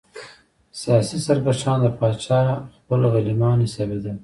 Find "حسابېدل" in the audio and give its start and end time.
3.65-4.15